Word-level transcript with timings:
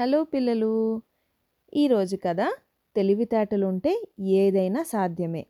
Hello 0.00 0.24
పిల్లలు. 0.24 1.02
ఈరోజు 1.74 2.16
కథ 2.16 2.36
తెలివితేటలుంటే 2.96 4.08
ఏదైనా 4.20 4.82
సాధ్యమే. 4.82 5.46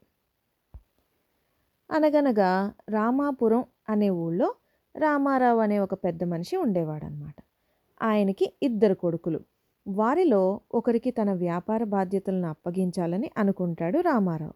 అనగనగా 1.90 2.72
రామాపురం 2.88 3.64
అనే 3.88 4.10
ఊళ్ళో 4.10 4.54
రామారావు 4.96 5.58
అనే 5.58 5.78
ఒక 5.78 5.94
పెద్ద 5.94 6.24
మనిషి 6.24 6.56
ఉండేవాడనమాట 6.56 7.34
ఆయనకి 8.02 8.52
ఇద్దరు 8.62 8.94
కొడుకులు. 8.94 9.40
వారిలో 9.88 10.60
ఒకరికి 10.74 11.10
తన 11.10 11.32
వ్యాపార 11.32 11.84
బాధ్యతలను 11.84 12.48
అప్పగించాలని 12.48 13.30
అనుకుంటాడు 13.38 13.98
రామారావు. 13.98 14.54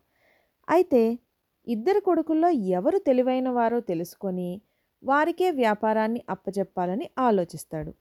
అయితే 0.68 1.18
ఇద్దరు 1.66 2.00
కొడుకుల్లో 2.00 2.48
ఎవరు 2.48 2.98
తెలివైన 2.98 3.48
వారో 3.48 3.80
తెలుసుకొని 3.80 4.60
వారికే 5.04 5.50
వ్యాపారాన్ని 5.50 6.22
అప్పచెప్పాలని 6.30 7.10
ఆలోచిస్తాడు. 7.18 7.94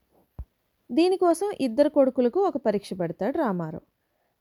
దీనికోసం 0.89 1.49
ఇద్దరు 1.59 1.89
కొడుకులకు 1.89 2.39
ఒక 2.39 2.57
పరీక్ష 2.57 2.89
పెడతాడు 2.93 3.37
రామారావు. 3.37 3.85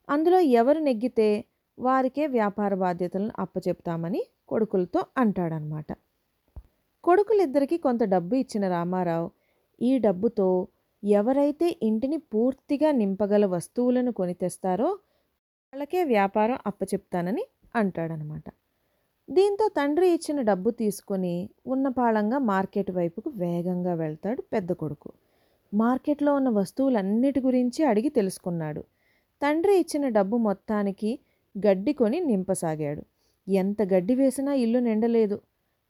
అందులో 0.08 0.38
ఎవరు 0.60 0.78
నెగ్గితే 0.78 1.44
వారికే 1.78 2.26
వ్యాపార 2.26 2.74
బాధ్యతలను 2.74 3.32
అప్పచెప్తామని 3.38 4.22
కొడుకులతో 4.48 5.04
అంటాడనమాట. 5.16 5.86
కొడుకులిద్దరికీ 7.04 7.76
కొంత 7.76 8.02
డబ్బు 8.04 8.34
ఇచ్చిన 8.34 8.68
రామారావు 8.68 9.30
ఈ 9.80 9.92
డబ్బుతో 9.98 10.48
ఎవరైతే 11.02 11.68
ఇంటిని 11.82 12.18
పూర్తిగా 12.32 12.90
నింపగల 12.92 13.46
వస్తువులను 13.46 14.12
కొని 14.12 14.34
తెస్తారో 14.34 14.90
వాళ్ళకే 15.72 16.04
వ్యాపారం 16.04 16.58
అప్పచెప్తానని 16.66 17.44
అంటాడనమాట. 17.74 18.44
దీంతో 19.28 19.68
తండ్రి 19.68 20.06
ఇచ్చిన 20.14 20.40
డబ్బు 20.40 20.70
తీసుకొని 20.70 21.34
ఉన్నపాళంగా 21.66 22.38
మార్కెట్ 22.38 22.90
వైపుకు 22.90 23.30
వేగంగా 23.30 23.94
వెళ్తాడు 23.94 24.42
పెద్ద 24.52 24.72
కొడుకు. 24.72 25.10
మార్కెట్లో 25.72 26.34
ఉన్న 26.34 26.48
వస్తువులన్నిటి 26.48 27.40
గురించి 27.40 27.84
అడిగి 27.84 28.08
తెలుసుకున్నాడు. 28.08 28.82
తండ్రి 29.42 29.74
ఇచ్చిన 29.80 30.08
డబ్బు 30.08 30.36
మొత్తానికి 30.36 31.18
గడ్డి 31.54 31.92
కొని 31.92 32.20
నింపసాగాడు. 32.20 33.02
ఎంత 33.48 33.82
గడ్డి 33.82 34.14
వేసినా 34.14 34.52
ఇల్లు 34.54 34.78
నిండలేదు. 34.78 35.36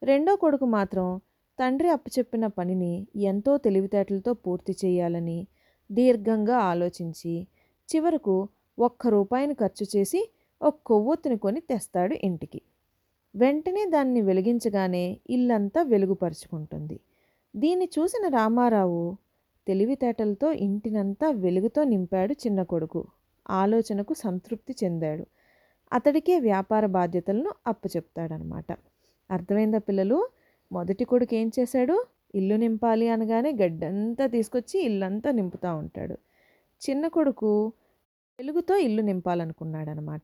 రెండో 0.02 0.36
కొడుకు 0.36 0.64
మాత్రం 0.66 1.20
తండ్రి 1.58 1.88
అప్పచెప్పిన 1.88 2.46
పనిని 2.46 3.06
ఎంతో 3.16 3.56
తెలివితేటలతో 3.56 4.32
పూర్తి 4.34 4.72
చేయాలని 4.84 5.46
దీర్ఘంగా 5.90 6.58
ఆలోచించి 6.58 7.34
చివరకు 7.88 8.48
ఒక్క 8.78 9.06
రూపాయిని 9.06 9.54
ఖర్చు 9.54 9.86
చేసి 9.96 10.20
ఒక 10.60 10.74
కొవ్వొత్తిని 10.86 11.38
కొని 11.38 11.60
తెస్తాడు 11.60 12.14
ఇంటికి. 12.24 12.62
వెంటనే 13.34 13.84
దాన్ని 13.86 14.20
వెలిగించగానే 14.20 15.04
ఇల్లంతా 15.30 15.82
వెలుగుపరుచుకుంటుంది. 15.82 17.00
దీన్ని 17.56 17.88
చూసిన 17.98 18.28
రామారావు 18.28 19.16
తెలివితేటలతో 19.66 20.52
ఇంటినంతా 20.52 21.30
వెలుగుతో 21.30 21.84
నింపాడు 21.84 22.32
చిన్న 22.32 22.62
కొడుకు. 22.62 23.06
ఆలోచనకు 23.50 24.14
సంతృప్తి 24.14 24.74
చెందాడు. 24.84 25.26
అతడికే 25.92 26.40
వ్యాపార 26.40 26.86
బాధ్యతలను 26.86 27.52
అప్పచెప్తాడనమాట. 27.66 28.66
అర్థమైందా 29.30 29.78
పిల్లలు? 29.78 30.28
మొదటి 30.72 31.04
కొడుకు 31.04 31.34
ఏం 31.34 31.50
చేశాడు? 31.60 32.06
ఇల్లు 32.34 32.54
నింపాలి 32.54 33.08
అనగానే 33.08 33.52
గడ్డంతా 33.62 34.26
తీసుకొచ్చి 34.26 34.84
ఇల్లంతా 34.84 35.30
నింపుతూ 35.30 35.76
ఉంటాడు. 35.76 36.14
చిన్న 36.82 37.08
కొడుకు 37.08 37.72
వెలుగుతో 38.38 38.76
ఇల్లు 38.76 39.02
నింపాలనుకున్నాడనమాట. 39.02 40.22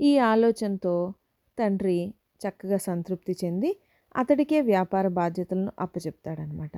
ఈ 0.00 0.18
ఆలోచనతో 0.18 1.12
తండ్రి 1.58 2.14
చక్కగా 2.48 2.76
సంతృప్తి 2.76 3.36
చెంది 3.44 3.76
అతడికే 4.16 4.60
వ్యాపార 4.60 5.08
బాధ్యతలను 5.08 5.72
అప్పచెప్తాడనమాట. 5.78 6.72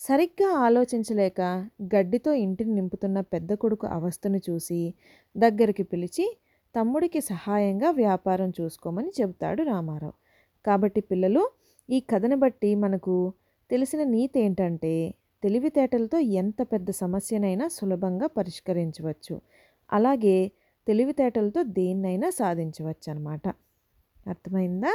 సరిగ్గా 0.00 0.48
ఆలోచించలేక 0.56 1.40
గడ్డితో 1.94 2.32
ఇంటిని 2.34 2.72
నింపుతున్న 2.74 3.20
పెద్ద 3.32 3.50
కొడుకు 3.54 3.86
అవస్థను 3.86 4.38
చూసి 4.50 4.94
దగ్గరికి 5.36 5.82
పిలిచి 5.82 6.26
తమ్ముడికి 6.74 7.20
సహాయంగా 7.20 7.90
వ్యాపారం 7.90 8.50
చూసుకోమని 8.60 9.10
చెబుతాడు 9.20 9.62
రామారావు. 9.62 10.14
కాబట్టి 10.64 11.00
పిల్లలు 11.00 11.42
ఈ 11.88 12.00
కథను 12.00 12.36
బట్టి 12.36 12.70
మనకు 12.74 13.16
తెలిసిన 13.70 14.02
నీతి 14.04 14.40
ఏంటంటే 14.40 14.94
తెలివితేటలతో 15.42 16.18
ఎంత 16.18 16.60
పెద్ద 16.72 16.90
సమస్యనైనా 16.90 17.68
సులభంగా 17.68 18.26
పరిష్కరించవచ్చు. 18.38 19.36
అలాగే 19.90 20.36
తెలివితేటలతో 20.86 21.62
దేన్నైనా 21.62 22.30
సాధించవచ్చు 22.30 23.08
అనమాట 23.12 23.44
అర్థమైందా? 24.26 24.92